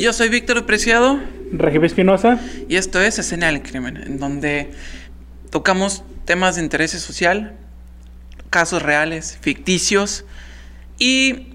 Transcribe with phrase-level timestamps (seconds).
[0.00, 1.20] Yo soy Víctor Preciado.
[1.52, 2.40] Regime Espinosa.
[2.70, 4.70] Y esto es Escena del Crimen, en donde
[5.50, 7.52] tocamos temas de interés social,
[8.48, 10.24] casos reales, ficticios
[10.98, 11.48] y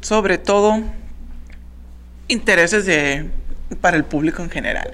[0.00, 0.80] sobre todo
[2.28, 3.28] intereses de
[3.82, 4.90] para el público en general.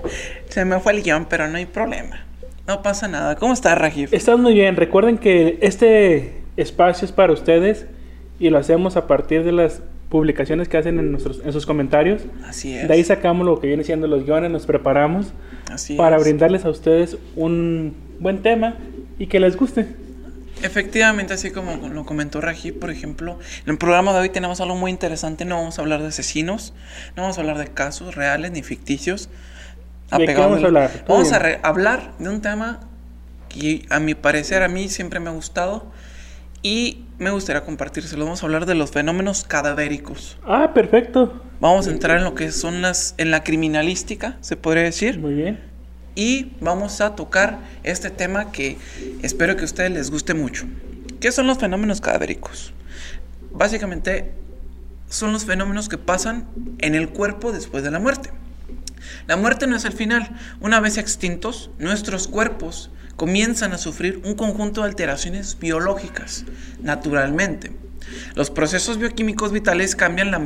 [0.50, 2.26] Se me fue el guion, pero no hay problema.
[2.66, 3.36] No pasa nada.
[3.36, 4.12] ¿Cómo estás, Rajif?
[4.12, 4.76] Estás muy bien.
[4.76, 7.86] Recuerden que este espacio es para ustedes
[8.38, 9.80] y lo hacemos a partir de las
[10.14, 12.22] publicaciones que hacen en, nuestros, en sus comentarios.
[12.46, 12.86] Así es.
[12.86, 15.32] De ahí sacamos lo que viene siendo los guiones, nos preparamos
[15.72, 16.22] Así para es.
[16.22, 18.76] brindarles a ustedes un buen tema
[19.18, 19.88] y que les guste.
[20.62, 24.76] Efectivamente, así como lo comentó Raji, por ejemplo, en el programa de hoy tenemos algo
[24.76, 25.44] muy interesante.
[25.44, 26.74] No vamos a hablar de asesinos,
[27.16, 29.28] no vamos a hablar de casos reales ni ficticios.
[30.16, 30.90] ¿De qué vamos a hablar?
[31.08, 31.48] Vamos a dime.
[31.54, 32.78] re- hablar de un tema
[33.48, 35.86] que a mi parecer a mí siempre me ha gustado
[36.64, 38.24] y me gustaría compartírselo.
[38.24, 40.38] Vamos a hablar de los fenómenos cadavéricos.
[40.44, 41.42] Ah, perfecto.
[41.60, 45.18] Vamos a entrar en lo que son las en la criminalística, se podría decir.
[45.20, 45.60] Muy bien.
[46.16, 48.78] Y vamos a tocar este tema que
[49.22, 50.64] espero que a ustedes les guste mucho.
[51.20, 52.72] ¿Qué son los fenómenos cadavéricos?
[53.52, 54.32] Básicamente
[55.10, 58.30] son los fenómenos que pasan en el cuerpo después de la muerte.
[59.26, 60.30] La muerte no es el final.
[60.60, 66.44] Una vez extintos, nuestros cuerpos comienzan a sufrir un conjunto de alteraciones biológicas,
[66.80, 67.72] naturalmente.
[68.34, 70.40] Los procesos bioquímicos vitales cambian la,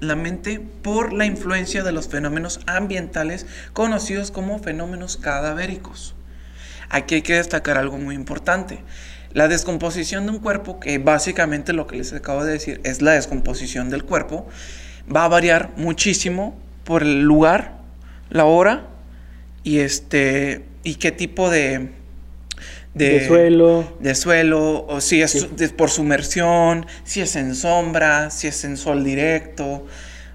[0.00, 6.14] la mente por la influencia de los fenómenos ambientales conocidos como fenómenos cadavéricos.
[6.88, 8.82] Aquí hay que destacar algo muy importante.
[9.32, 13.12] La descomposición de un cuerpo, que básicamente lo que les acabo de decir es la
[13.12, 14.48] descomposición del cuerpo,
[15.14, 17.78] va a variar muchísimo por el lugar,
[18.28, 18.86] la hora
[19.62, 21.90] y este y qué tipo de
[22.94, 23.96] De, suelo.
[24.00, 25.40] de suelo, o si es Sí.
[25.40, 29.86] su- de- por sumersión, si es en sombra, si es en sol directo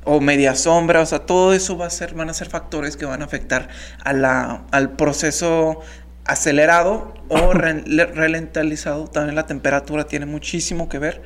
[0.06, 3.06] o media sombra, o sea, todo eso va a ser, van a ser factores que
[3.06, 3.68] van a afectar
[4.04, 5.82] a la, al proceso
[6.26, 9.08] acelerado o ralentizado.
[9.08, 11.22] También la temperatura tiene muchísimo que ver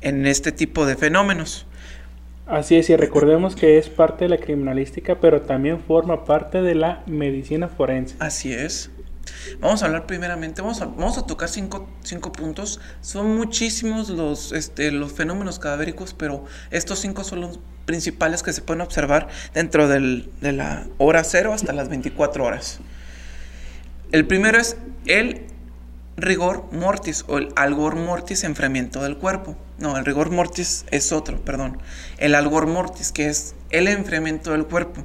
[0.00, 1.66] en este tipo de fenómenos.
[2.46, 6.74] Así es, y recordemos que es parte de la criminalística, pero también forma parte de
[6.74, 8.16] la medicina forense.
[8.18, 8.90] Así es.
[9.60, 12.80] Vamos a hablar primeramente, vamos a, vamos a tocar cinco, cinco puntos.
[13.00, 18.62] Son muchísimos los, este, los fenómenos cadavéricos, pero estos cinco son los principales que se
[18.62, 22.80] pueden observar dentro del- de la hora cero hasta las 24 horas.
[24.10, 24.76] El primero es
[25.06, 25.42] el
[26.16, 29.56] rigor mortis o el algor mortis enfriamiento del cuerpo.
[29.78, 31.78] No, el rigor mortis es otro, perdón.
[32.18, 35.02] El algor mortis, que es el enfriamiento del cuerpo.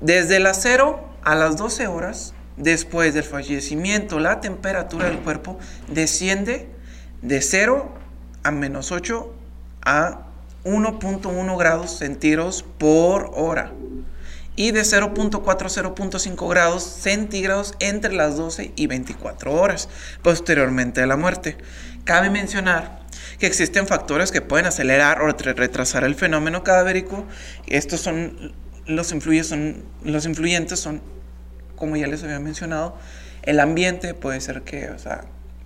[0.00, 5.58] Desde las 0 a las 12 horas después del fallecimiento, la temperatura del cuerpo
[5.88, 6.68] desciende
[7.22, 7.92] de 0
[8.42, 9.34] a menos 8
[9.82, 10.20] a
[10.64, 13.72] 1.1 grados centígrados por hora
[14.56, 15.54] y de 0.4 a
[15.94, 19.88] 0.5 grados centígrados entre las 12 y 24 horas
[20.22, 21.56] posteriormente a la muerte.
[22.04, 23.00] Cabe mencionar
[23.38, 27.24] que existen factores que pueden acelerar o re- retrasar el fenómeno cadavérico.
[27.66, 28.54] Estos son
[28.86, 31.02] los, influye- son los influyentes son,
[31.76, 32.96] como ya les había mencionado,
[33.42, 34.98] el ambiente puede ser que, o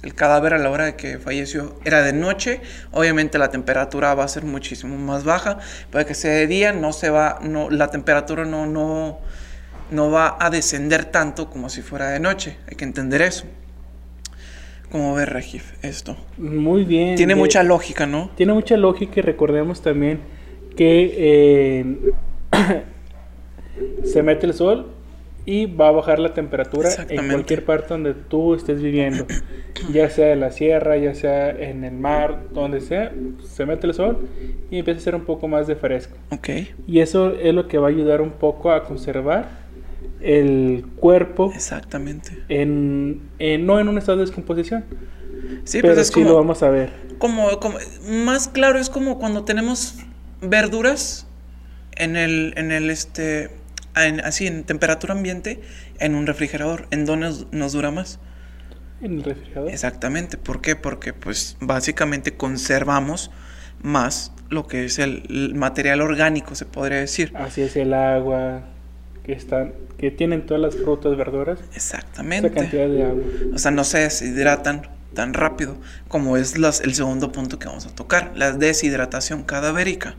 [0.02, 2.60] el cadáver a la hora de que falleció era de noche,
[2.92, 5.58] obviamente la temperatura va a ser muchísimo más baja,
[5.90, 9.18] puede que sea de día, no se va, no, la temperatura no, no,
[9.90, 13.44] no va a descender tanto como si fuera de noche, hay que entender eso.
[14.90, 16.16] ¿Cómo ves, Regif, esto?
[16.36, 17.14] Muy bien.
[17.14, 18.30] Tiene de- mucha lógica, ¿no?
[18.36, 20.20] Tiene mucha lógica y recordemos también
[20.76, 22.12] que eh,
[24.04, 24.92] se mete el sol
[25.46, 29.26] y va a bajar la temperatura en cualquier parte donde tú estés viviendo,
[29.92, 33.12] ya sea en la sierra, ya sea en el mar, donde sea,
[33.48, 34.28] se mete el sol
[34.70, 36.16] y empieza a ser un poco más de fresco.
[36.30, 36.48] Ok.
[36.86, 39.48] Y eso es lo que va a ayudar un poco a conservar
[40.20, 42.32] el cuerpo Exactamente.
[42.48, 44.84] en, en- no en un estado de descomposición,
[45.64, 46.90] Sí, pero pues es sí como, lo vamos a ver.
[47.18, 47.78] como, como-
[48.08, 49.96] más claro es como cuando tenemos
[50.42, 51.26] verduras
[51.96, 53.50] en el, en el este,
[53.96, 55.60] en- así en temperatura ambiente,
[55.98, 58.18] en un refrigerador, ¿en dónde nos, nos dura más?
[59.00, 59.70] En el refrigerador.
[59.70, 60.76] Exactamente, ¿por qué?
[60.76, 63.30] Porque pues básicamente conservamos
[63.82, 67.32] más lo que es el, el material orgánico, se podría decir.
[67.34, 68.64] Así es el agua
[69.24, 72.50] que están, que tienen todas las frutas, verduras, esa Exactamente.
[72.52, 73.22] cantidad de agua.
[73.54, 74.82] O sea, no se deshidratan
[75.14, 75.76] tan rápido
[76.08, 80.14] como es las- el segundo punto que vamos a tocar, la deshidratación cadavérica.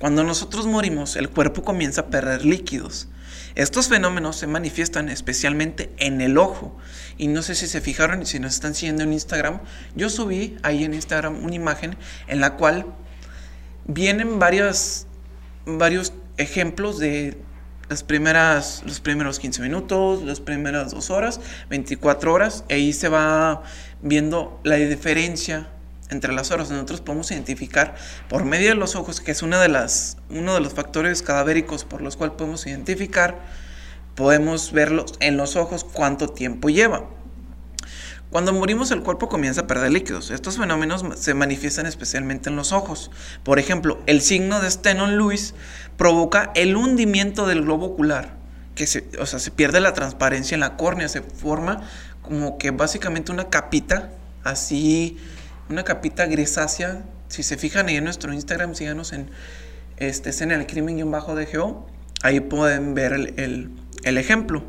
[0.00, 3.08] Cuando nosotros morimos, el cuerpo comienza a perder líquidos.
[3.54, 6.74] Estos fenómenos se manifiestan especialmente en el ojo.
[7.18, 9.60] Y no sé si se fijaron si nos están siguiendo en Instagram,
[9.94, 11.96] yo subí ahí en Instagram una imagen
[12.28, 12.86] en la cual
[13.84, 15.06] vienen varios
[16.38, 17.36] ejemplos de
[17.90, 23.10] las primeras, los primeros 15 minutos, las primeras 2 horas, 24 horas, y ahí se
[23.10, 23.64] va
[24.00, 25.68] viendo la diferencia
[26.10, 26.70] entre las horas.
[26.70, 27.94] Nosotros podemos identificar
[28.28, 31.84] por medio de los ojos, que es una de las, uno de los factores cadavéricos
[31.84, 33.38] por los cuales podemos identificar,
[34.14, 37.04] podemos verlos en los ojos cuánto tiempo lleva.
[38.30, 40.30] Cuando morimos el cuerpo comienza a perder líquidos.
[40.30, 43.10] Estos fenómenos se manifiestan especialmente en los ojos.
[43.42, 45.54] Por ejemplo, el signo de Stenon-Lewis
[45.96, 48.36] provoca el hundimiento del globo ocular,
[48.76, 51.82] que se, o sea, se pierde la transparencia en la córnea, se forma
[52.22, 54.10] como que básicamente una capita,
[54.44, 55.18] así,
[55.70, 57.02] una capita grisácea.
[57.28, 59.30] Si se fijan ahí en nuestro Instagram, síganos en
[59.96, 61.86] este, en el crimen bajo de Geo,
[62.22, 63.70] ahí pueden ver el,
[64.02, 64.64] el ejemplo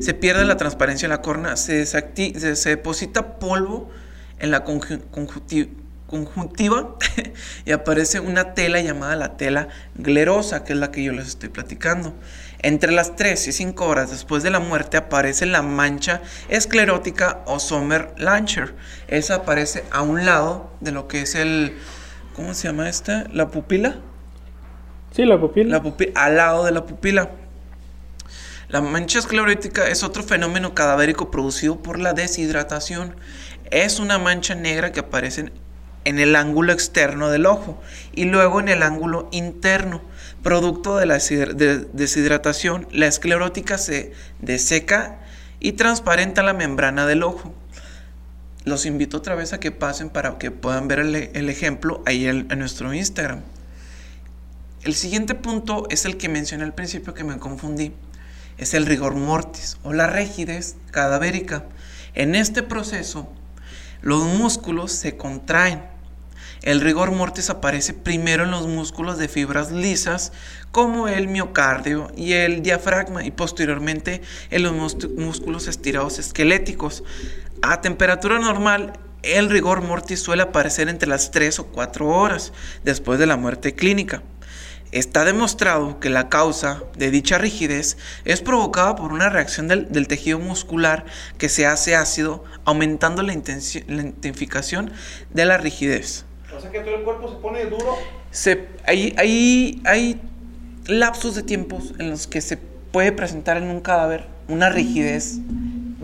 [0.00, 3.90] se pierde la transparencia en la córnea, se, se, deposita polvo
[4.38, 6.96] en la conjuntiva
[7.64, 11.48] y aparece una tela llamada la tela glerosa, que es la que yo les estoy
[11.48, 12.14] platicando.
[12.64, 17.58] Entre las 3 y 5 horas después de la muerte aparece la mancha esclerótica o
[17.58, 18.74] Sommer-Lancher.
[19.06, 21.76] Esa aparece a un lado de lo que es el...
[22.34, 23.26] ¿Cómo se llama esta?
[23.34, 23.96] ¿La pupila?
[25.10, 25.72] Sí, la pupila.
[25.76, 27.32] La pupila, al lado de la pupila.
[28.68, 33.14] La mancha esclerótica es otro fenómeno cadavérico producido por la deshidratación.
[33.70, 35.52] Es una mancha negra que aparece
[36.04, 37.78] en el ángulo externo del ojo
[38.14, 40.00] y luego en el ángulo interno.
[40.44, 45.18] Producto de la deshidratación, la esclerótica se deseca
[45.58, 47.52] y transparenta la membrana del ojo.
[48.64, 52.46] Los invito otra vez a que pasen para que puedan ver el, ejemplo ahí en,
[52.50, 53.40] en nuestro Instagram.
[54.82, 57.92] El siguiente punto es el que mencioné al principio que me confundí
[58.58, 61.64] es el rigor mortis o la rigidez cadavérica.
[62.14, 63.28] En este proceso,
[64.00, 65.93] los músculos se contraen.
[66.64, 70.32] El rigor mortis aparece primero en los músculos de fibras lisas,
[70.72, 74.72] como el miocardio y el diafragma, y posteriormente en los
[75.10, 77.04] músculos estirados esqueléticos.
[77.60, 83.18] A temperatura normal, el rigor mortis suele aparecer entre las 3 o 4 horas después
[83.18, 84.22] de la muerte clínica.
[84.90, 90.38] Está demostrado que la causa de dicha rigidez es provocada por una reacción del, tejido
[90.38, 91.04] muscular
[91.36, 94.92] que se hace ácido, aumentando la, intensificación
[95.30, 96.24] de la rigidez.
[96.56, 97.96] O sea que todo el cuerpo se pone duro.
[98.30, 100.20] Se, hay, hay, hay
[100.86, 105.38] lapsos de tiempos en los que se puede presentar en un cadáver una rigidez,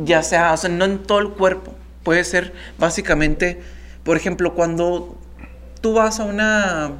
[0.02, 1.74] ya sea, o sea, no en todo el cuerpo.
[2.02, 3.60] Puede ser básicamente,
[4.02, 5.18] por ejemplo, cuando
[5.82, 6.94] tú vas a una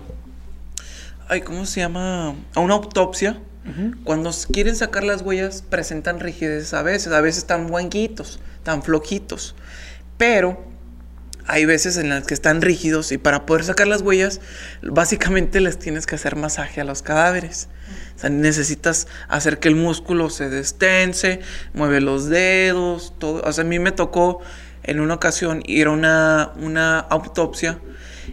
[1.31, 2.35] ay, ¿cómo se llama?
[2.55, 3.41] A una autopsia.
[4.03, 7.13] Cuando quieren sacar las huellas, presentan rigidez a veces.
[7.13, 9.55] A veces están guanguitos, tan flojitos.
[10.19, 10.61] Pero
[11.51, 14.41] hay veces en las que están rígidos y para poder sacar las huellas,
[14.83, 17.69] básicamente les tienes que hacer masaje a los cadáveres.
[18.15, 21.41] O sea, necesitas hacer que el músculo se destense,
[21.75, 23.43] mueve los dedos, todo.
[23.45, 24.41] O sea, a mí me tocó
[24.85, 27.81] en una ocasión ir a una, una autopsia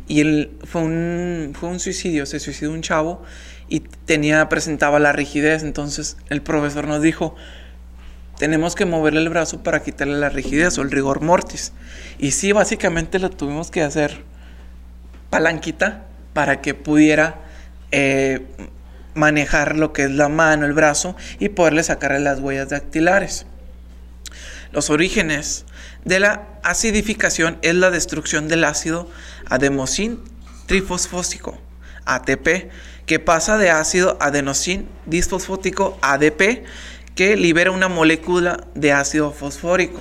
[0.07, 3.23] y fue un, fue un suicidio, se suicidó un chavo
[3.67, 5.63] y tenía, presentaba la rigidez.
[5.63, 7.35] Entonces el profesor nos dijo,
[8.37, 11.73] tenemos que moverle el brazo para quitarle la rigidez o el rigor mortis.
[12.19, 14.23] Y sí, básicamente lo tuvimos que hacer
[15.29, 17.41] palanquita para que pudiera
[17.91, 18.45] eh,
[19.15, 23.47] manejar lo que es la mano, el brazo y poderle sacarle las huellas dactilares.
[24.71, 25.65] Los orígenes
[26.05, 29.09] de la acidificación es la destrucción del ácido
[29.49, 30.19] adenosín
[30.67, 31.57] trifosfósico,
[32.05, 32.69] ATP,
[33.05, 36.65] que pasa de ácido adenosín disfosfótico, ADP,
[37.17, 39.99] que libera una molécula de ácido fosfórico.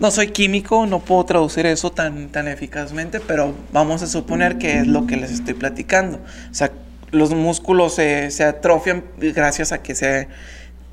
[0.00, 4.80] No soy químico, no puedo traducir eso tan, tan eficazmente, pero vamos a suponer que
[4.80, 6.18] es lo que les estoy platicando.
[6.50, 6.72] O sea,
[7.12, 10.26] los músculos se, atrofian gracias a que se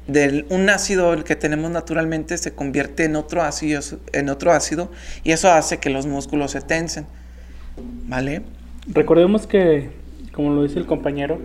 [0.06, 4.92] del un ácido que tenemos naturalmente se convierte en otro ácido, en otro ácido
[5.24, 7.08] y eso hace que los músculos se tensen.
[8.08, 8.44] ¿Vale?
[8.88, 9.90] Recordemos que,
[10.34, 11.40] como lo dice el compañero,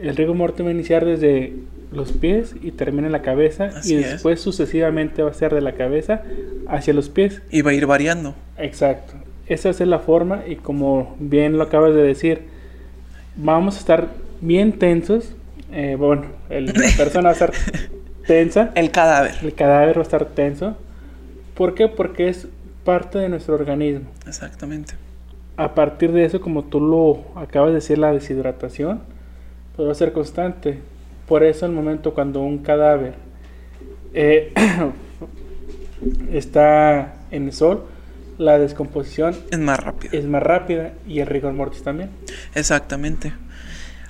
[0.00, 1.54] el rigor mortis va a iniciar desde
[1.92, 5.72] los pies y termina en la cabeza y después sucesivamente va a ser de la
[5.72, 6.22] cabeza
[6.68, 7.42] hacia los pies.
[7.50, 8.34] Y va a ir variando.
[8.58, 9.14] Exacto.
[9.46, 12.42] Esa es la forma y como bien lo acabas de decir,
[13.36, 14.08] vamos a estar
[14.40, 15.34] bien tensos
[15.72, 17.52] eh, bueno, la persona va a estar
[18.26, 18.70] tensa.
[18.74, 19.34] El cadáver.
[19.42, 20.76] El cadáver va a estar tenso.
[21.54, 21.88] ¿Por qué?
[21.88, 22.46] Porque es
[22.84, 24.06] parte de nuestro organismo.
[24.26, 24.94] Exactamente.
[25.56, 29.00] A partir de eso, como tú lo acabas de decir, la deshidratación,
[29.76, 30.78] pues va a ser constante.
[31.26, 33.14] Por eso, el momento cuando un cadáver
[34.14, 34.52] eh,
[36.32, 37.84] está en el sol,
[38.38, 40.10] la descomposición es más rápida.
[40.12, 42.10] Es más rápida y el rigor mortis también.
[42.54, 43.32] Exactamente.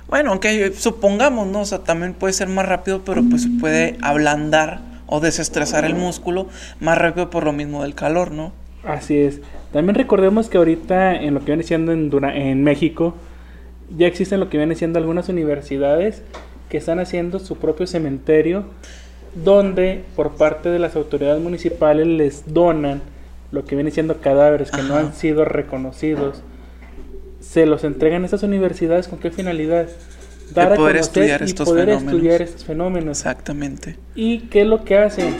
[0.07, 1.61] Bueno, aunque supongamos, ¿no?
[1.61, 6.47] O sea, también puede ser más rápido, pero pues puede ablandar o desestresar el músculo
[6.79, 8.51] más rápido por lo mismo del calor, ¿no?
[8.83, 9.39] Así es.
[9.71, 13.15] También recordemos que ahorita en lo que viene siendo en, en México,
[13.97, 16.21] ya existen lo que viene siendo algunas universidades
[16.73, 18.63] que están haciendo su propio cementerio
[19.35, 23.03] donde por parte de las autoridades municipales les donan
[23.51, 26.41] lo que viene siendo cadáveres que no han sido reconocidos.
[27.41, 29.87] Se los entregan a esas universidades con qué finalidad?
[30.55, 33.19] Dar a poder estudiar y estos poder estudiar estos fenómenos.
[33.19, 33.95] Exactamente.
[34.15, 35.31] ¿Y qué es lo que hacen?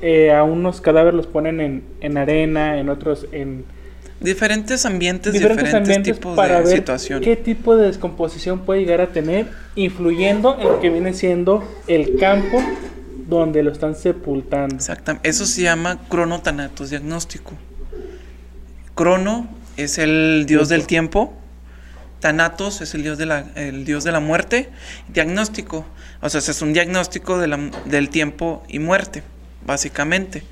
[0.00, 3.64] Eh, a unos cadáveres los ponen en, en arena, en otros en
[4.20, 9.08] diferentes ambientes, diferentes, ambientes tipos para de ver qué tipo de descomposición puede llegar a
[9.08, 12.62] tener, influyendo en lo que viene siendo el campo
[13.28, 14.74] donde lo están sepultando.
[14.74, 15.28] Exactamente.
[15.28, 17.52] Eso se llama cronotanatos diagnóstico.
[18.94, 21.34] Crono es el dios del tiempo.
[22.20, 24.70] Thanatos es el dios de la, el dios de la muerte.
[25.08, 25.84] Diagnóstico.
[26.20, 29.22] O sea, es un diagnóstico del tiempo y muerte,
[29.64, 30.42] básicamente.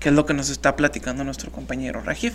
[0.00, 2.34] Que es lo que nos está platicando nuestro compañero Rajif.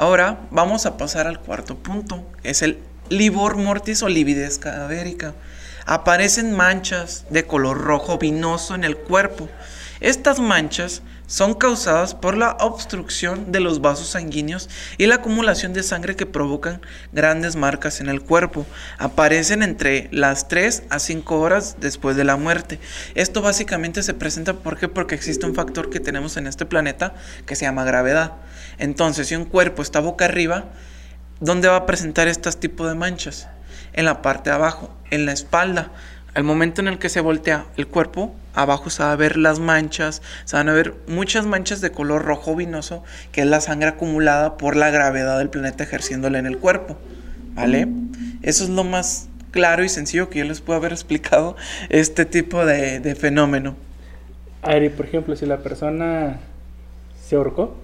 [0.00, 2.26] Ahora vamos a pasar al cuarto punto.
[2.42, 2.78] Es el
[3.10, 5.34] livor mortis o lividez cadavérica
[5.90, 9.48] aparecen manchas de color rojo vinoso en el cuerpo.
[10.00, 15.82] Estas manchas son causadas por la obstrucción de los vasos sanguíneos y la acumulación de
[15.82, 16.80] sangre que provocan
[17.12, 18.66] grandes marcas en el cuerpo.
[18.98, 22.78] Aparecen entre las 3 a 5 horas después de la muerte.
[23.14, 27.14] Esto básicamente se presenta porque existe un factor que tenemos en este planeta
[27.46, 28.34] que se llama gravedad.
[28.80, 30.64] Entonces, si un cuerpo está boca arriba,
[31.38, 33.48] ¿dónde va a presentar estos tipos de manchas?
[33.92, 35.90] en la parte de abajo, en la espalda.
[36.34, 39.58] Al momento en el que se voltea el cuerpo, abajo se van a ver las
[39.58, 43.88] manchas, se van a ver muchas manchas de color rojo vinoso, que es la sangre
[43.88, 46.96] acumulada por la gravedad del planeta ejerciéndole en el cuerpo.
[47.54, 47.88] ¿Vale?
[48.42, 51.56] Eso es lo más claro y sencillo que yo les puedo haber explicado
[51.88, 53.74] este tipo de, de fenómeno.
[54.62, 56.38] Ari, por ejemplo, si la persona
[57.26, 57.76] se ahorcó,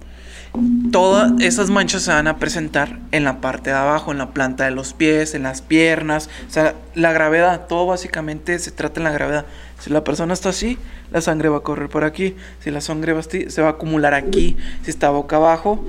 [0.90, 4.64] todas esas manchas se van a presentar en la parte de abajo, en la planta
[4.64, 6.28] de los pies, en las piernas.
[6.48, 9.46] O sea, la gravedad, todo básicamente se trata en la gravedad.
[9.78, 10.78] Si la persona está así,
[11.12, 12.34] la sangre va a correr por aquí.
[12.60, 14.56] Si la sangre va así, se va a acumular aquí.
[14.82, 15.84] Si está boca abajo,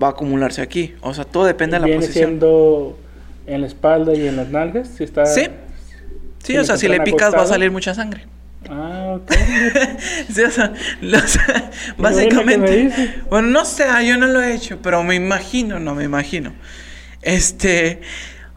[0.00, 0.94] va a acumularse aquí.
[1.00, 2.28] O sea, todo depende de la ¿Viene posición.
[2.30, 2.98] siendo
[3.46, 4.88] en la espalda y en las nalgas?
[4.88, 5.48] Si está, sí.
[6.42, 8.24] Sí, o sea, si le picas va a salir mucha sangre.
[8.68, 9.32] Ah, ok.
[10.32, 10.72] sí, o sea,
[11.98, 13.22] básicamente.
[13.30, 16.52] Bueno, no sé, ah, yo no lo he hecho, pero me imagino, no me imagino.
[17.22, 18.00] Este.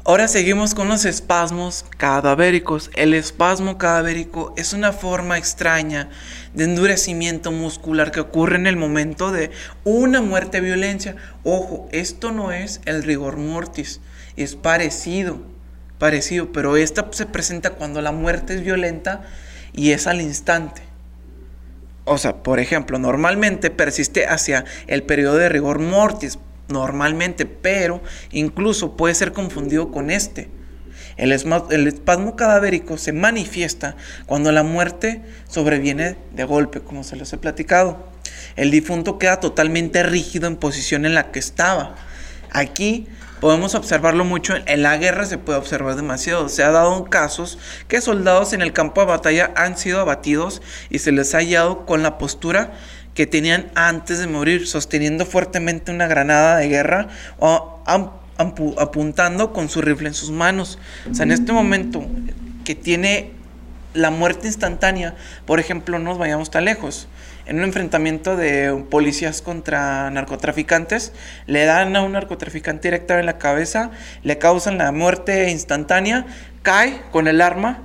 [0.05, 2.91] Ahora seguimos con los espasmos cadavéricos.
[2.93, 6.09] El espasmo cadavérico es una forma extraña
[6.53, 9.51] de endurecimiento muscular que ocurre en el momento de
[9.85, 11.15] una muerte violencia.
[11.45, 14.01] Ojo, esto no es el rigor mortis,
[14.35, 15.41] es parecido,
[15.99, 19.21] parecido, pero esta se presenta cuando la muerte es violenta
[19.73, 20.81] y es al instante.
[22.05, 26.37] O sea, por ejemplo, normalmente persiste hacia el periodo de rigor mortis,
[26.67, 28.01] normalmente, pero
[28.31, 30.49] incluso puede ser confundido con este.
[31.15, 37.31] El, el espasmo cadavérico se manifiesta cuando la muerte sobreviene de golpe, como se los
[37.33, 38.11] he platicado.
[38.55, 41.95] El difunto queda totalmente rígido en posición en la que estaba.
[42.51, 43.07] Aquí
[43.43, 44.53] podemos observarlo mucho.
[44.67, 46.47] En la guerra se puede observar demasiado.
[46.47, 47.59] Se ha dado casos
[47.89, 51.85] que soldados en el campo de batalla han sido abatidos y se les ha hallado
[51.85, 52.71] con la postura
[53.13, 57.83] que tenían antes de morir, sosteniendo fuertemente una granada de guerra o
[58.77, 60.79] apuntando con su rifle en sus manos.
[61.11, 62.01] O sea, en este momento
[62.63, 63.33] que tiene
[63.93, 67.09] la muerte instantánea, por ejemplo, no nos vayamos tan lejos
[67.45, 71.13] en un enfrentamiento de policías contra narcotraficantes,
[71.45, 73.91] le dan a un narcotraficante directo en la cabeza,
[74.23, 76.25] le causan la muerte instantánea,
[76.61, 77.81] cae con el arma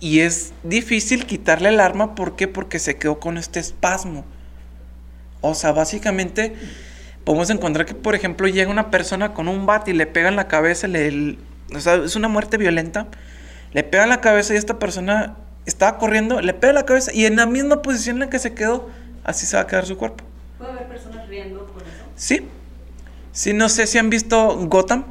[0.00, 2.46] y es difícil quitarle el arma, ¿por qué?
[2.46, 4.24] Porque se quedó con este espasmo.
[5.40, 6.54] O sea, básicamente
[7.24, 10.36] podemos encontrar que, por ejemplo, llega una persona con un bat y le pega en
[10.36, 11.38] la cabeza, le,
[11.74, 13.08] o sea, es una muerte violenta,
[13.72, 17.26] le pega en la cabeza y esta persona estaba corriendo, le pega la cabeza y
[17.26, 18.88] en la misma posición en la que se quedó,
[19.24, 20.24] así se va a quedar su cuerpo.
[20.58, 22.04] ¿Puede haber personas riendo por eso?
[22.16, 22.48] Sí.
[23.32, 25.04] Sí, no sé si han visto Gotham.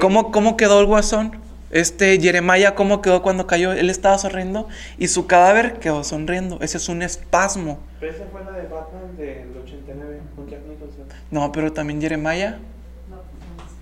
[0.00, 1.36] ¿Cómo, quedó el guasón?
[1.70, 3.72] Este Jeremiah, ¿cómo quedó cuando cayó?
[3.72, 4.68] Él estaba sonriendo
[4.98, 6.58] y su cadáver quedó sonriendo.
[6.60, 7.78] Ese es un espasmo.
[8.00, 11.04] Pero esa fue la de Batman del 89 con Jack Nicholson.
[11.30, 12.58] No, pero también Jeremiah.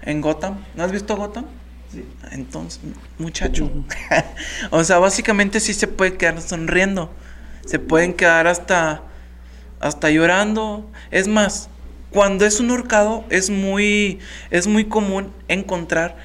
[0.03, 0.59] en Gotham.
[0.75, 1.47] ¿No has visto Gotham?
[2.31, 2.81] Entonces,
[3.19, 3.71] muchacho.
[4.71, 7.11] o sea, básicamente sí se puede quedar sonriendo.
[7.67, 9.03] Se pueden quedar hasta,
[9.81, 10.89] hasta llorando.
[11.11, 11.69] Es más,
[12.11, 14.19] cuando es un horcado es muy,
[14.51, 16.17] es muy común encontrar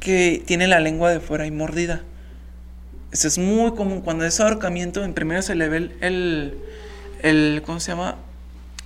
[0.00, 2.02] que tiene la lengua de fuera y mordida.
[3.12, 4.00] Eso es muy común.
[4.00, 6.58] Cuando es ahorcamiento, en primero se le ve el,
[7.22, 8.16] el, ¿cómo se llama?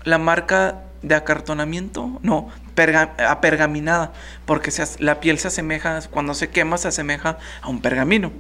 [0.05, 2.49] La marca de acartonamiento, no,
[3.19, 4.13] apergaminada,
[4.45, 8.33] porque se, la piel se asemeja, cuando se quema se asemeja a un pergamino.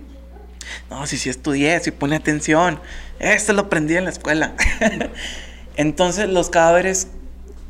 [0.91, 2.81] No, si sí, estudié, si pone atención,
[3.19, 4.55] esto lo aprendí en la escuela.
[5.77, 7.09] Entonces los cadáveres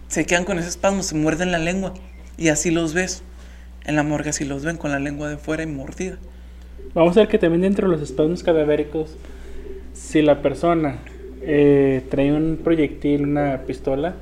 [0.08, 1.94] se quedan con ese espasmo, se muerden la lengua
[2.37, 3.23] y así los ves.
[3.85, 6.18] En la morgue así los ven con la lengua de fuera y mordida.
[6.94, 9.16] Vamos a ver que también dentro de los espasmos cadavéricos,
[9.92, 10.99] si la persona
[11.42, 14.16] eh, trae un proyectil, una pistola,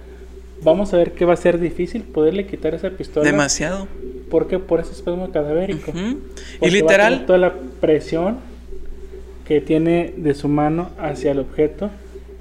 [0.62, 3.26] vamos a ver que va a ser difícil poderle quitar esa pistola.
[3.26, 3.88] Demasiado.
[4.30, 5.92] Porque por ese espasmo cadavérico.
[6.60, 7.26] Y literal.
[7.26, 8.38] toda la presión
[9.46, 11.90] que tiene de su mano hacia el objeto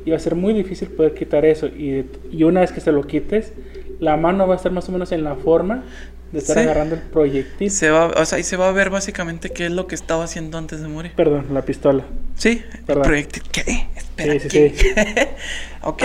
[0.06, 1.68] y va a ser muy difícil poder quitar eso.
[1.68, 3.54] Y, y una vez que se lo quites,
[4.00, 5.84] la mano va a estar más o menos en la forma
[6.34, 7.70] de estar agarrando el proyectil.
[7.70, 10.24] Se va, o sea, y se va a ver básicamente qué es lo que estaba
[10.24, 11.14] haciendo antes de morir.
[11.16, 12.04] Perdón, la pistola.
[12.36, 13.44] Sí, el proyectil.
[13.52, 13.88] ¿Qué?
[13.96, 14.86] Espera, sí, sí, Sí.
[15.82, 16.04] ok,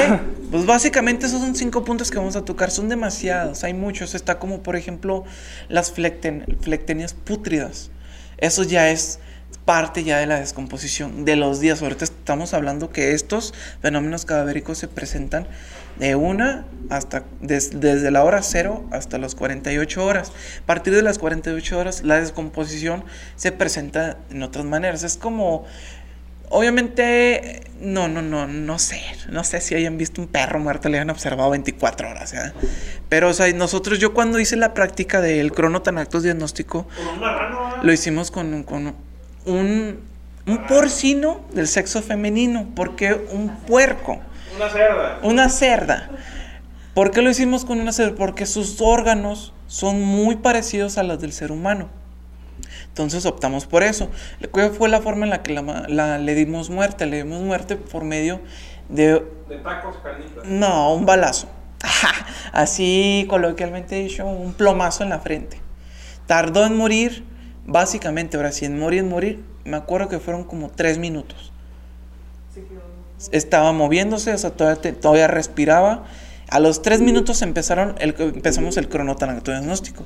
[0.50, 2.70] pues básicamente esos son cinco puntos que vamos a tocar.
[2.70, 4.14] Son demasiados, hay muchos.
[4.14, 5.24] Está como, por ejemplo,
[5.70, 7.90] las flecten, flectenias pútridas.
[8.36, 9.20] Eso ya es
[9.64, 11.80] parte ya de la descomposición de los días.
[11.80, 15.46] Ahorita estamos hablando que estos fenómenos cadavéricos se presentan
[15.98, 20.32] de una hasta desde la hora cero hasta las 48 horas.
[20.62, 23.04] A partir de las 48 horas la descomposición
[23.36, 25.02] se presenta en otras maneras.
[25.02, 25.66] Es como
[26.50, 29.00] Obviamente, no, no, no, no sé.
[29.30, 32.34] No sé si hayan visto un perro muerto, le han observado 24 horas.
[33.08, 36.86] Pero, o sea, nosotros, yo cuando hice la práctica del cronotanactos diagnóstico,
[37.82, 38.94] lo hicimos con, con
[39.44, 40.00] un,
[40.46, 42.66] un porcino del sexo femenino.
[42.74, 44.20] porque un puerco?
[44.58, 45.18] Una cerda.
[45.22, 46.10] Una cerda.
[46.92, 48.16] ¿Por qué lo hicimos con una cerda?
[48.16, 51.88] Porque sus órganos son muy parecidos a los del ser humano.
[52.88, 54.10] Entonces optamos por eso.
[54.50, 57.06] ¿Cuál fue la forma en la que la, le dimos muerte?
[57.06, 58.40] Le dimos muerte por medio
[58.88, 59.24] de...
[59.48, 59.94] ¿De tacos
[60.44, 61.48] No, un balazo.
[62.52, 65.60] Así coloquialmente dicho, un plomazo en la frente.
[66.26, 67.24] Tardó en morir,
[67.64, 71.52] básicamente, ahora sí, en morir, en morir, me acuerdo que fueron como tres minutos.
[73.32, 76.04] Estaba moviéndose, o sea, todavía, respiraba.
[76.48, 78.88] A los tres minutos empezaron el, empezamos el
[79.52, 80.04] diagnóstico.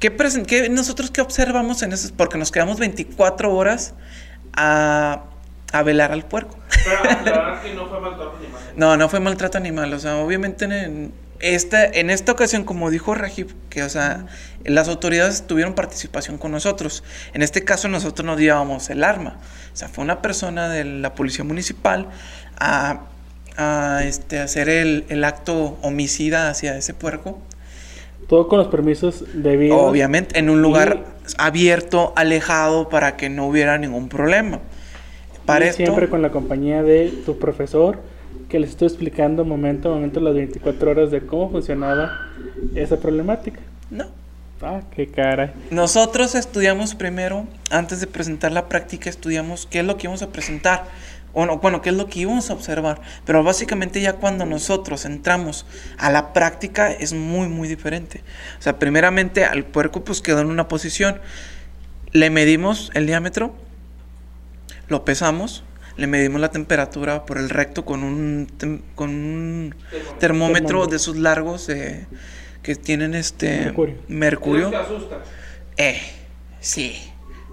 [0.00, 0.14] ¿Qué,
[0.46, 2.10] qué, nosotros qué observamos en eso?
[2.16, 3.94] Porque nos quedamos 24 horas
[4.54, 5.24] a,
[5.72, 6.56] a velar al puerco.
[6.84, 8.60] Pero la verdad que no fue maltrato animal.
[8.76, 9.92] No, no fue maltrato animal.
[9.94, 14.26] O sea, obviamente en, esta, en esta ocasión, como dijo Rajib, que, o sea,
[14.64, 17.04] las autoridades tuvieron participación con nosotros.
[17.34, 19.38] En este caso, nosotros no llevábamos el arma.
[19.72, 22.08] O sea, fue una persona de la policía municipal
[22.58, 23.02] a,
[23.56, 27.38] a este, hacer el, el acto homicida hacia ese puerco.
[28.28, 29.78] Todo con los permisos debidos.
[29.80, 31.04] Obviamente, en un lugar
[31.38, 34.60] abierto, alejado, para que no hubiera ningún problema.
[35.44, 38.00] Para siempre con la compañía de tu profesor
[38.48, 42.30] que les estoy explicando momento a momento las 24 horas de cómo funcionaba
[42.74, 43.60] esa problemática.
[43.90, 44.06] No.
[44.62, 45.52] Ah, qué cara.
[45.70, 50.28] Nosotros estudiamos primero, antes de presentar la práctica, estudiamos qué es lo que íbamos a
[50.30, 50.84] presentar.
[51.34, 53.02] O bueno, qué es lo que íbamos a observar.
[53.26, 55.66] Pero básicamente ya cuando nosotros entramos
[55.98, 58.22] a la práctica es muy, muy diferente.
[58.58, 61.20] O sea, primeramente al puerco pues quedó en una posición.
[62.12, 63.54] Le medimos el diámetro,
[64.88, 65.64] lo pesamos,
[65.96, 68.48] le medimos la temperatura por el recto con un,
[68.94, 69.74] con un
[70.18, 71.66] termómetro de esos largos
[72.62, 73.72] que tienen este
[74.08, 74.70] mercurio.
[75.76, 76.00] Eh,
[76.60, 76.96] sí.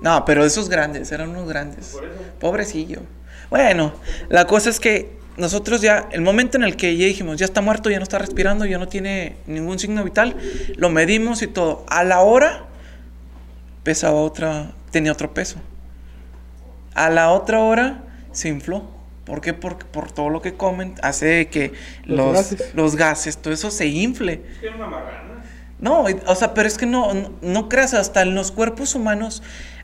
[0.01, 1.95] No, pero esos grandes, eran unos grandes.
[2.39, 3.01] Pobrecillo.
[3.49, 3.93] Bueno,
[4.29, 7.61] la cosa es que nosotros ya, el momento en el que ya dijimos, ya está
[7.61, 10.35] muerto, ya no está respirando, ya no tiene ningún signo vital,
[10.75, 11.85] lo medimos y todo.
[11.87, 12.65] A la hora
[13.83, 15.57] pesaba otra, tenía otro peso.
[16.93, 18.03] A la otra hora
[18.33, 18.89] se infló.
[19.25, 19.53] ¿Por qué?
[19.53, 21.71] Porque por todo lo que comen hace que
[22.03, 23.37] los, los, gases.
[23.37, 24.41] todo eso se infle.
[24.61, 24.89] Es una
[25.79, 29.41] No, o sea, pero es que no, no, creas, hasta en los cuerpos humanos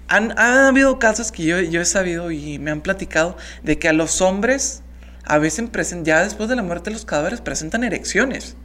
[0.09, 3.93] han, habido casos que yo, yo, he sabido y me han platicado de que a
[3.93, 4.81] los hombres
[5.23, 8.57] a veces present, ya después de la muerte de los cadáveres presentan erecciones.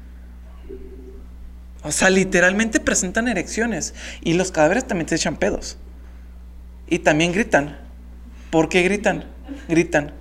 [1.85, 3.95] O sea, literalmente presentan erecciones.
[4.23, 5.77] Y los cadáveres también se echan pedos.
[6.89, 7.79] Y también gritan.
[8.51, 9.34] ¿Por qué gritan?
[9.69, 10.13] Gritan.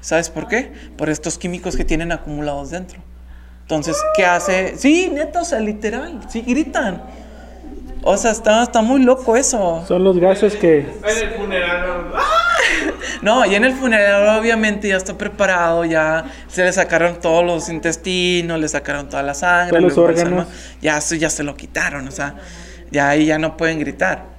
[0.00, 0.72] ¿Sabes por qué?
[0.96, 3.00] Por estos químicos que tienen acumulados dentro.
[3.62, 4.76] Entonces, ¿qué hace?
[4.76, 7.02] Sí, neta, o sea, literal, sí, gritan.
[8.04, 9.84] O sea, está, está muy loco eso.
[9.86, 10.80] Son los gases que...
[10.80, 12.12] En el funeral.
[13.22, 17.68] No, y en el funeral obviamente ya está preparado, ya se le sacaron todos los
[17.68, 20.48] intestinos, le sacaron toda la sangre, los órganos.
[20.80, 22.34] ya, ya se lo quitaron, o sea,
[22.90, 24.31] ya ahí ya no pueden gritar.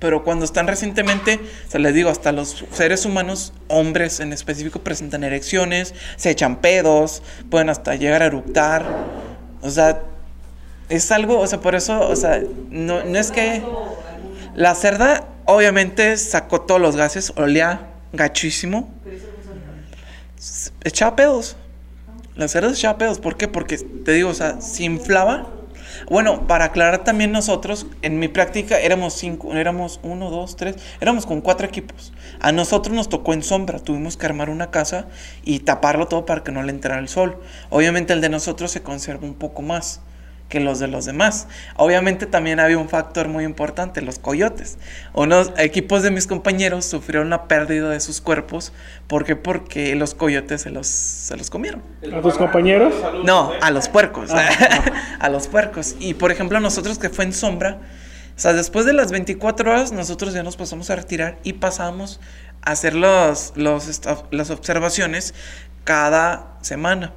[0.00, 1.38] Pero cuando están recientemente,
[1.72, 7.22] o les digo, hasta los seres humanos, hombres en específico, presentan erecciones, se echan pedos,
[7.50, 8.84] pueden hasta llegar a eructar.
[9.60, 10.02] O sea,
[10.88, 13.62] es algo, o sea, por eso, o sea, no, no es que...
[14.54, 18.92] La cerda, obviamente, sacó todos los gases, olía gachísimo.
[20.82, 21.56] Echaba pedos.
[22.34, 23.20] La cerda echaba pedos.
[23.20, 23.46] ¿Por qué?
[23.46, 25.48] Porque, te digo, o sea, se inflaba
[26.08, 31.26] bueno, para aclarar también nosotros, en mi práctica éramos cinco, éramos uno, dos, tres, éramos
[31.26, 32.12] con cuatro equipos.
[32.40, 35.06] A nosotros nos tocó en sombra, tuvimos que armar una casa
[35.44, 37.40] y taparlo todo para que no le entrara el sol.
[37.70, 40.00] Obviamente el de nosotros se conserva un poco más
[40.50, 41.46] que los de los demás.
[41.76, 44.76] Obviamente también había un factor muy importante, los coyotes.
[45.14, 48.72] Unos equipos de mis compañeros sufrieron la pérdida de sus cuerpos.
[49.06, 49.36] ¿Por qué?
[49.36, 51.82] Porque los coyotes se los, se los comieron.
[52.12, 52.92] ¿A tus compañeros?
[53.24, 54.30] No, a los puercos.
[54.32, 54.48] Ah.
[55.20, 55.96] a los puercos.
[56.00, 57.78] Y por ejemplo, nosotros que fue en sombra,
[58.36, 62.20] o sea, después de las 24 horas, nosotros ya nos pasamos a retirar y pasamos
[62.62, 65.32] a hacer los, los, las observaciones
[65.84, 67.12] cada semana.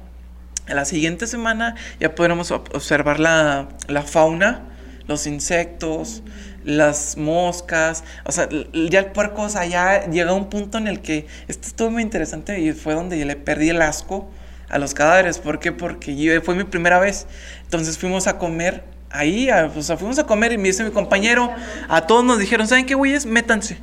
[0.66, 3.68] La siguiente semana ya podremos observar la,
[4.06, 4.62] fauna,
[5.06, 6.22] los insectos,
[6.64, 10.88] las moscas, o sea, ya el puerco, o sea, ya llega a un punto en
[10.88, 14.30] el que esto estuvo muy interesante y fue donde yo le perdí el asco
[14.70, 15.38] a los cadáveres.
[15.38, 15.70] ¿Por qué?
[15.70, 17.26] Porque fue mi primera vez.
[17.64, 21.52] Entonces fuimos a comer ahí, o sea, fuimos a comer y me dice mi compañero,
[21.88, 23.26] a todos nos dijeron, ¿saben qué, güeyes?
[23.26, 23.78] Métanse.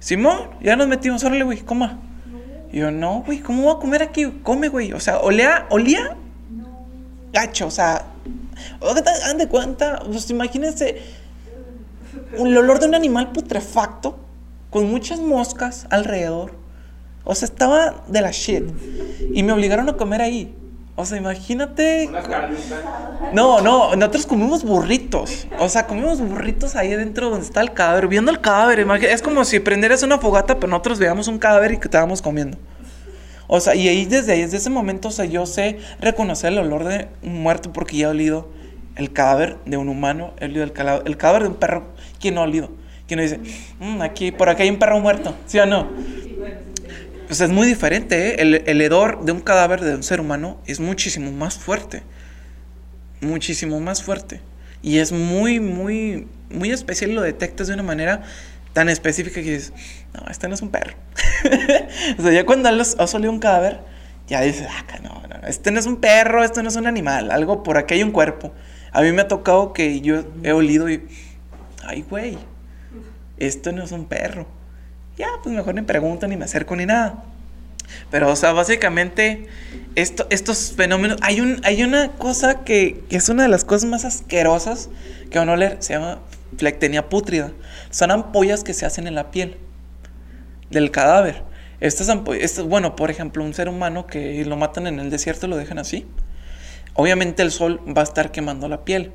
[0.00, 2.00] Simón, ya nos metimos, órale, güey, coma.
[2.76, 4.26] Yo, no, güey, ¿cómo voy a comer aquí?
[4.42, 4.92] Come, güey.
[4.92, 6.14] O sea, olía, olía
[7.32, 8.04] gacho, o sea,
[8.82, 10.02] ¿dan de cuenta?
[10.04, 11.00] Pues imagínense
[12.38, 14.18] el olor de un animal putrefacto
[14.68, 16.52] con muchas moscas alrededor.
[17.24, 18.64] O sea, estaba de la shit.
[19.32, 20.54] Y me obligaron a comer ahí.
[20.98, 22.08] O sea, imagínate.
[23.34, 25.46] No, no, nosotros comimos burritos.
[25.58, 28.80] O sea, comimos burritos ahí adentro donde está el cadáver, viendo el cadáver.
[29.04, 32.56] Es como si prendieras una fogata, pero nosotros veamos un cadáver y que estábamos comiendo.
[33.46, 36.84] O sea, y ahí desde, desde ese momento, o sea, yo sé reconocer el olor
[36.84, 38.48] de un muerto porque ya he olido
[38.96, 41.84] el cadáver de un humano, he olido el, cadáver, el cadáver de un perro.
[42.18, 42.70] ¿Quién no ha olido?
[43.06, 43.38] ¿Quién no dice,
[43.78, 45.34] mm, aquí, por aquí hay un perro muerto?
[45.46, 45.88] ¿Sí o no?
[47.26, 48.36] Pues es muy diferente, ¿eh?
[48.38, 52.04] el, el, hedor de un cadáver de un ser humano es muchísimo más fuerte.
[53.20, 54.40] Muchísimo más fuerte.
[54.80, 58.22] Y es muy, muy, muy especial lo detectas de una manera
[58.72, 59.72] tan específica que dices,
[60.14, 60.94] no, este no es un perro.
[62.18, 63.80] o sea, ya cuando has olido un cadáver,
[64.28, 67.32] ya dices, ah, no, no, este no es un perro, esto no es un animal,
[67.32, 68.52] algo por aquí hay un cuerpo.
[68.92, 71.08] A mí me ha tocado que yo he olido y,
[71.84, 72.38] ay, güey,
[73.38, 74.46] esto no es un perro
[75.16, 77.24] ya, pues mejor ni pregunto, ni me acerco, ni nada.
[78.10, 79.46] Pero, o sea, básicamente,
[79.94, 81.18] esto, estos fenómenos.
[81.22, 84.90] Hay, un, hay una cosa que, es una de las cosas más asquerosas
[85.30, 85.76] que van a oler.
[85.80, 86.18] Se llama
[86.56, 87.52] flectenia pútrida.
[87.90, 89.56] Son ampollas que se hacen en la piel
[90.70, 91.42] del cadáver.
[91.80, 95.56] Estas ampollas, bueno, por ejemplo, un ser humano que lo matan en el desierto lo
[95.56, 96.06] dejan así.
[96.94, 99.12] Obviamente el sol va a estar quemando la piel.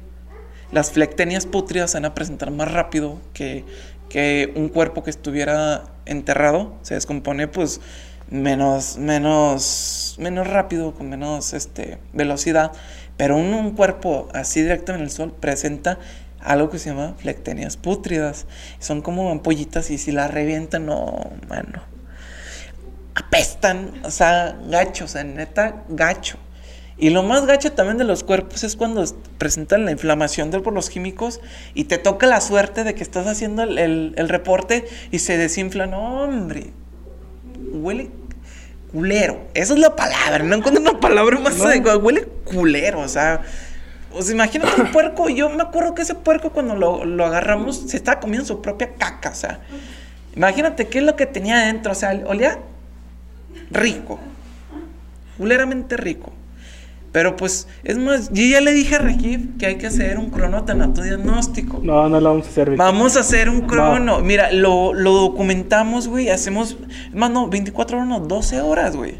[0.71, 3.65] Las flectenias pútridas se van a presentar más rápido que,
[4.09, 7.81] que un cuerpo que estuviera enterrado se descompone pues
[8.29, 12.71] menos, menos, menos rápido, con menos este, velocidad,
[13.17, 15.99] pero un, cuerpo así directo en el sol presenta
[16.39, 18.47] algo que se llama flectenias pútridas.
[18.79, 21.83] Son como ampollitas y si la revientan, no, mano.
[23.13, 26.37] Apestan, o sea, gacho, o sea, neta, gacho.
[26.97, 29.03] Y lo más gacho también de los cuerpos es cuando
[29.37, 31.41] presentan la inflamación de, por los químicos
[31.73, 35.87] y te toca la suerte de que estás haciendo el, reporte y se desinfla.
[35.87, 36.71] No, hombre,
[37.71, 38.11] huele
[38.91, 39.47] culero.
[39.53, 41.97] Esa es la palabra, no encuentro una palabra más adecuada.
[41.97, 43.41] Huele culero, o sea.
[44.13, 45.29] O sea, imagínate un puerco.
[45.29, 48.93] Yo me acuerdo que ese puerco cuando lo, lo, agarramos se estaba comiendo su propia
[48.95, 49.29] caca.
[49.29, 49.61] O sea,
[50.35, 51.93] imagínate qué es lo que tenía adentro.
[51.93, 52.59] O sea, olía
[53.71, 54.19] rico.
[55.37, 56.33] Culeramente rico.
[57.11, 60.29] Pero pues, es más, yo ya le dije a Regif que hay que hacer un
[60.29, 61.81] crono diagnóstico.
[61.83, 62.75] No, no lo vamos a hacer.
[62.77, 64.19] Vamos a hacer un crono.
[64.21, 66.29] Mira, lo, lo documentamos, güey.
[66.29, 66.77] Hacemos,
[67.13, 69.15] más no, 24 horas, no, 12 horas, güey.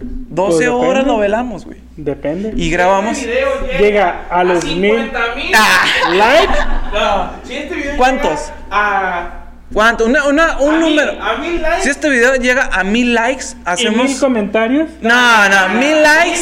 [0.00, 1.78] 12 pues horas lo velamos, güey.
[1.96, 2.52] Depende.
[2.54, 3.18] Y grabamos.
[3.18, 3.44] Este
[3.80, 5.10] llega, a los mil
[5.54, 6.58] ah, likes.
[6.92, 8.52] No, si este video ¿Cuántos?
[8.70, 9.37] a
[9.72, 10.06] ¿Cuánto?
[10.06, 11.22] Una, una, un número.
[11.22, 11.82] a mil likes.
[11.82, 14.06] Si este video llega a mil likes, hacemos.
[14.06, 14.88] ¿Y mil comentarios?
[15.02, 16.40] No, no, mil likes.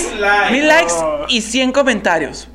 [0.52, 0.94] Mil likes,
[1.28, 2.48] y cien comentarios.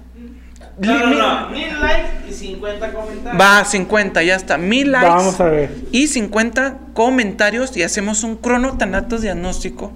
[0.80, 3.42] No, no, no, mil likes y 50 comentarios.
[3.42, 4.58] Va, 50, ya está.
[4.58, 5.08] Mil likes.
[5.08, 5.76] Vamos a ver.
[5.92, 9.94] Y 50 comentarios y hacemos un cronotanatos diagnóstico.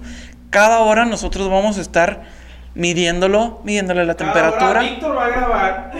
[0.50, 2.24] Cada hora nosotros vamos a estar
[2.76, 4.80] midiéndolo, midiéndole la temperatura.
[4.80, 5.92] Víctor va a grabar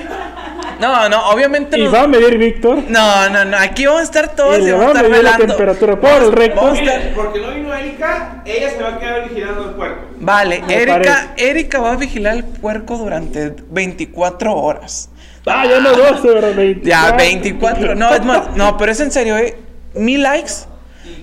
[0.78, 2.82] No, no, obviamente Y nos- va a medir Víctor.
[2.88, 5.10] No, no, no, aquí vamos a estar todos Y y vamos a va a estar
[5.10, 6.60] medir la temperatura por el recto.
[6.60, 10.02] Vamos a estar- porque no vino Erika, ella se va a quedar vigilando el puerco.
[10.20, 15.08] Vale, Me Erika, Erika va a vigilar el puerco durante 24 horas.
[15.46, 16.82] Ah, ya no 12, pero 24.
[16.90, 17.94] Ya, 24.
[17.94, 19.56] No, es más, no, pero es en serio, ¿eh?
[19.94, 20.52] Mil likes,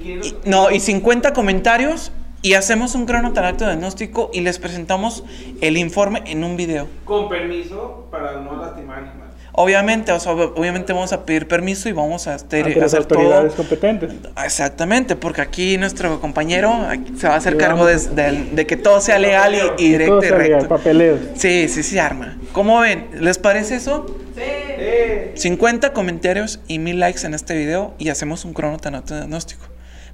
[0.04, 2.12] Y no, y 50 comentarios,
[2.44, 5.24] y hacemos un cronotanacto diagnóstico y les presentamos
[5.62, 6.88] el informe en un video.
[7.06, 9.24] Con permiso para no lastimar animales.
[9.56, 12.86] Obviamente, o sea, ob- obviamente vamos a pedir permiso y vamos a hacer, Ante las
[12.88, 13.58] hacer autoridades todo.
[13.68, 14.12] competentes.
[14.44, 18.68] Exactamente, porque aquí nuestro compañero aquí se va a hacer Sí, cargo de, de- de
[18.68, 20.76] que todo sea legal y, y Todo directo y sea legal, recto.
[20.76, 21.20] papeleos.
[21.36, 22.38] Sí, sí, sí, arma.
[22.52, 23.08] ¿Cómo ven?
[23.20, 24.06] ¿Les parece eso?
[24.38, 29.66] Eh, 50 comentarios y 1000 likes en este video y hacemos un cronotanato diagnóstico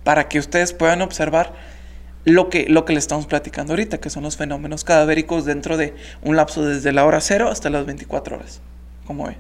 [0.04, 1.54] para que ustedes puedan observar
[2.26, 5.96] lo que, lo que le estamos platicando ahorita, que son los fenómenos cadavéricos dentro de
[6.22, 8.62] un lapso desde la hora cero hasta las 24 horas.
[9.06, 9.38] ¿Cómo ven?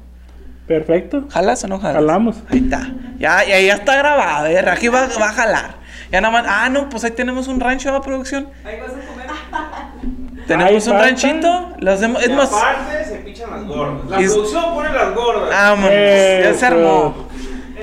[0.67, 1.25] Perfecto.
[1.31, 1.95] ¿Jalas o no jalas?
[1.95, 2.37] Jalamos.
[2.49, 2.91] Ahí está.
[3.17, 4.61] Ya, ya, ya está grabado, ¿eh?
[4.61, 5.75] Raji va, va a jalar.
[6.11, 6.45] Ya nada más.
[6.47, 8.49] Ah, no, pues ahí tenemos un rancho de producción.
[8.63, 9.27] Ahí vas a comer.
[10.47, 11.73] Tenemos Ahí un ranchito.
[11.79, 12.51] Los demos- es y más.
[12.51, 14.09] aparte se pichan las gordas.
[14.09, 15.49] La Y- producción pone las gordas.
[15.49, 15.91] Vámonos.
[15.91, 17.27] Ya se armó.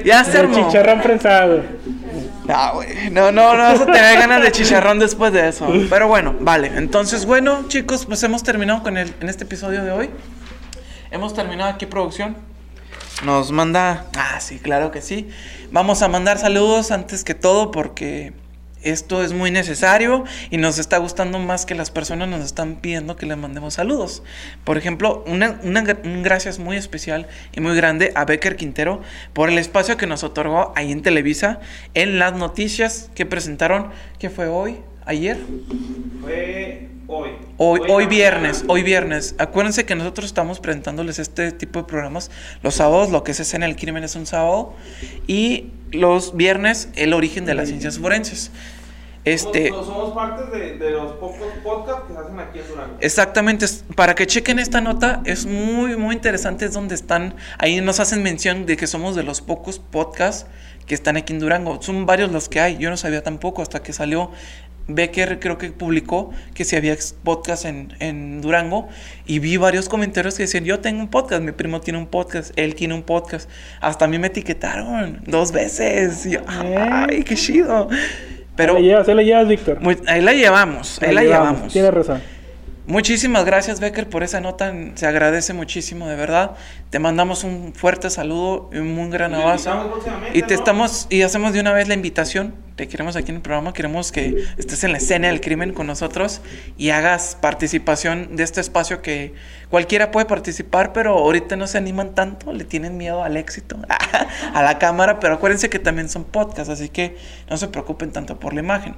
[0.04, 0.54] Ya se El armó.
[0.66, 1.62] chicharrón prensado.
[2.46, 3.10] No, güey.
[3.10, 5.66] No, no, no vas a ganas de chicharrón después de eso.
[5.90, 6.70] Pero bueno, vale.
[6.76, 10.10] Entonces, bueno, chicos, pues hemos terminado con el, en este episodio de hoy.
[11.10, 12.36] Hemos terminado aquí producción.
[13.24, 14.06] Nos manda.
[14.16, 15.28] Ah, sí, claro que sí.
[15.72, 18.32] Vamos a mandar saludos antes que todo porque
[18.90, 23.16] esto es muy necesario y nos está gustando más que las personas nos están pidiendo
[23.16, 24.22] que le mandemos saludos.
[24.64, 29.00] Por ejemplo, una, un gracias muy especial y muy grande a Becker Quintero
[29.32, 31.60] por el espacio que nos otorgó ahí en Televisa
[31.94, 35.38] en las noticias que presentaron, que fue hoy, ayer,
[36.20, 37.30] Fue hoy.
[37.58, 39.34] Hoy, viernes, hoy viernes.
[39.38, 42.30] Acuérdense que nosotros estamos presentándoles este tipo de programas
[42.62, 44.74] los sábados, lo que es escena del crimen es un sábado,
[45.26, 48.50] y los viernes el origen de las ciencias forenses.
[49.26, 52.96] Este, Somos, somos parte de, de los pocos podcasts que se hacen aquí en Durango.
[53.00, 57.98] exactamente, para que chequen esta nota, es muy, muy interesante, es donde están, ahí nos
[57.98, 60.46] hacen mención de que somos de los pocos podcasts
[60.86, 61.82] que están aquí en Durango.
[61.82, 64.30] Son varios los que hay, yo no sabía tampoco hasta que salió
[64.88, 68.88] Becker creo que publicó que si había podcast en, en Durango
[69.26, 72.52] y vi varios comentarios que decían, yo tengo un podcast, mi primo tiene un podcast,
[72.56, 73.50] él tiene un podcast.
[73.80, 76.24] Hasta a mí me etiquetaron dos veces.
[76.26, 77.88] Y yo, ay, qué chido.
[78.56, 79.80] Pero Ahí la llevas, ahí la llevas, Víctor.
[79.80, 81.72] muy- ahí la llevamos, ahí la llevamos.
[81.72, 82.20] Tienes razón.
[82.86, 84.72] Muchísimas gracias, Becker, por esa nota.
[84.94, 86.52] Se agradece muchísimo, de verdad.
[86.90, 90.00] Te mandamos un fuerte saludo y un muy gran abrazo.
[90.34, 90.60] Y te ¿no?
[90.60, 92.54] estamos, y hacemos de una vez la invitación.
[92.76, 93.72] Te queremos aquí en el programa.
[93.72, 96.42] Queremos que estés en la escena del crimen con nosotros
[96.76, 99.32] y hagas participación de este espacio que
[99.70, 103.78] cualquiera puede participar, pero ahorita no se animan tanto, le tienen miedo al éxito,
[104.52, 105.20] a la cámara.
[105.20, 107.16] Pero acuérdense que también son podcasts, así que
[107.48, 108.94] no se preocupen tanto por la imagen.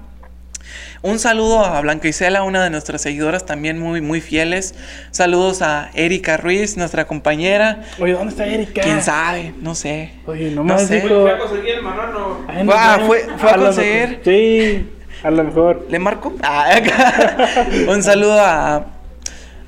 [1.02, 4.74] Un saludo a Blanca Isela, una de nuestras seguidoras también muy, muy fieles.
[5.11, 7.83] Saludos a Erika Ruiz, nuestra compañera.
[8.00, 8.83] Oye, ¿dónde está Erika?
[8.83, 9.54] ¿Quién sabe?
[9.61, 10.12] No sé.
[10.26, 11.00] Oye, No nomás sé.
[11.02, 12.44] Fui a conseguir el no.
[12.48, 14.20] Ay, no Ah, fue- fue a conseguir.
[14.24, 14.88] Sí,
[15.22, 15.87] a lo mejor.
[15.88, 16.35] ¿Le marco?
[16.42, 16.70] Ah,
[17.88, 18.87] Un saludo a,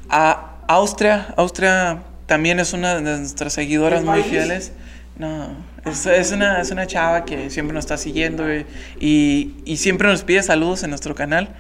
[0.09, 1.29] a Austria.
[1.37, 4.73] Austria también es una de nuestras seguidoras ¿Qué muy fieles.
[5.17, 5.49] No,
[5.85, 8.67] es, es una, es una chava que siempre nos está siguiendo y,
[9.01, 11.51] y- y siempre nos pide saludos en nuestro canal.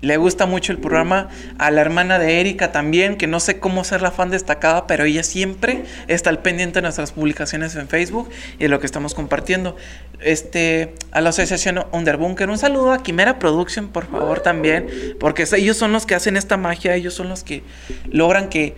[0.00, 1.28] Le gusta mucho el programa.
[1.56, 5.04] A la hermana de Erika también, que no sé cómo ser la fan destacada, pero
[5.04, 9.14] ella siempre está al pendiente de nuestras publicaciones en Facebook y de lo que estamos
[9.14, 9.76] compartiendo.
[10.20, 14.86] Este, a la asociación Underbunker, un saludo a Quimera Production, por favor, también,
[15.18, 17.62] porque ellos son los que hacen esta magia, ellos son los que
[18.10, 18.74] logran que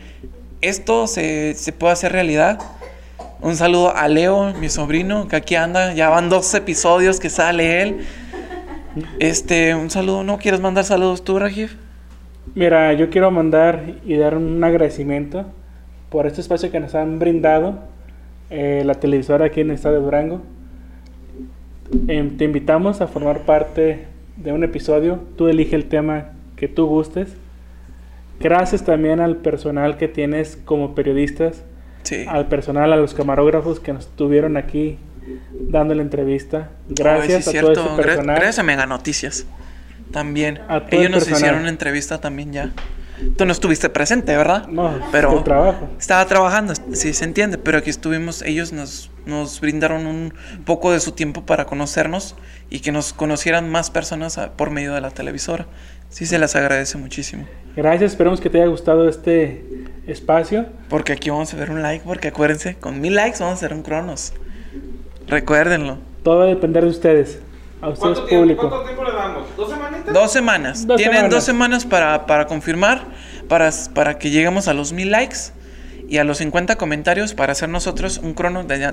[0.61, 2.61] esto se, se pueda hacer realidad.
[3.41, 7.83] Un saludo a Leo, mi sobrino, que aquí anda, ya van dos episodios que sale
[7.83, 7.99] él.
[9.19, 11.75] Este, un saludo, ¿no quieres mandar saludos tú, Rajif?
[12.55, 15.45] Mira, yo quiero mandar y dar un agradecimiento
[16.09, 17.79] por este espacio que nos han brindado
[18.49, 20.41] eh, la televisora aquí en el estado de Durango.
[22.09, 25.21] Em, te invitamos a formar parte de un episodio.
[25.37, 27.37] Tú elige el tema que tú gustes.
[28.41, 31.65] Gracias también al personal que tienes como periodistas,
[32.07, 32.25] Sí.
[32.29, 34.99] al personal, a los camarógrafos que nos tuvieron aquí
[35.53, 36.71] dando la entrevista.
[36.89, 38.37] Gracias Ay, sí, a todo Gra- personal.
[38.37, 39.47] Gracias a Mega Noticias.
[40.13, 40.61] También.
[40.91, 41.39] Ellos el nos personal.
[41.41, 42.71] hicieron una entrevista también ya.
[43.37, 44.67] Tú no estuviste presente, ¿verdad?
[44.69, 45.89] No, pero trabajo.
[45.99, 50.33] estaba trabajando, sí se entiende, pero aquí estuvimos, ellos nos nos brindaron un
[50.65, 52.37] poco de su tiempo para conocernos
[52.71, 55.67] y que nos conocieran más personas por medio de la televisora.
[56.09, 57.47] Sí, se las agradece muchísimo.
[57.77, 59.65] Gracias, esperamos que te haya gustado este
[60.07, 60.67] espacio.
[60.89, 63.77] Porque aquí vamos a ver un like, porque acuérdense, con mil likes vamos a hacer
[63.77, 64.33] un Cronos.
[65.27, 65.99] Recuérdenlo.
[66.23, 67.41] Todo va a depender de ustedes.
[67.81, 68.69] A ustedes público.
[68.69, 69.57] ¿Cuánto tiempo le damos?
[69.57, 70.15] ¿Dos semanitas?
[70.15, 70.87] Dos semanas.
[70.97, 73.05] Tienen dos semanas para, para confirmar,
[73.49, 75.53] para, para que lleguemos a los mil likes
[76.09, 78.93] y a los 50 comentarios para hacer nosotros un crono de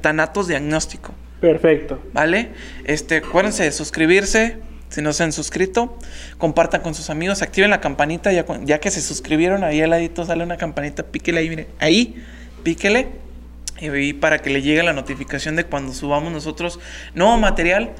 [0.00, 1.12] Tanatos diagnóstico.
[1.40, 1.98] Perfecto.
[2.12, 2.52] ¿Vale?
[2.84, 4.58] Este, acuérdense de suscribirse
[4.94, 5.98] si no se han suscrito.
[6.38, 9.64] Compartan con sus amigos, activen la campanita ya, ya que se suscribieron.
[9.64, 11.66] Ahí al ladito sale una campanita, píquele ahí, mire.
[11.80, 12.22] Ahí,
[12.62, 13.08] píquele.
[13.80, 16.78] Y para que le llegue la notificación de cuando subamos nosotros
[17.12, 17.90] nuevo material.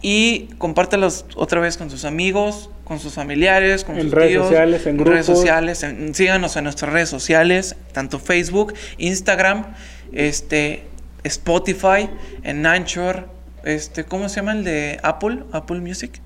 [0.00, 5.04] Y compártelos otra vez con sus amigos, con sus familiares, con sus redes sociales, en,
[5.04, 9.74] redes sociales, síganos en nuestras redes sociales, tanto Facebook, Instagram,
[10.12, 10.84] este,
[11.24, 12.08] Spotify,
[12.44, 13.28] en Anchor,
[13.64, 15.40] este, ¿cómo se llama el de Apple?
[15.50, 16.20] Apple Music.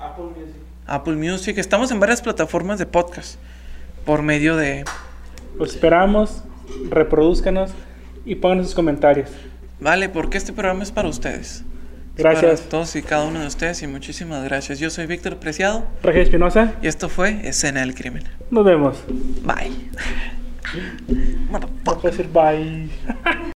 [0.00, 0.56] Apple Music.
[0.86, 1.58] Apple Music.
[1.58, 3.36] Estamos en varias plataformas de podcast
[4.04, 4.84] por medio de.
[5.58, 6.42] Los esperamos,
[6.88, 7.72] reproduzcanos
[8.24, 9.30] y pongan sus comentarios.
[9.80, 11.64] Vale, porque este programa es para ustedes.
[12.16, 12.60] Gracias.
[12.60, 14.80] Para todos y cada uno de ustedes y muchísimas gracias.
[14.80, 15.86] Yo soy Víctor Preciado.
[16.02, 16.74] Regis Espinosa.
[16.82, 18.24] Y esto fue Escena del Crimen.
[18.50, 18.96] Nos vemos.
[19.42, 19.72] Bye.
[21.50, 22.90] No puedo decir bye.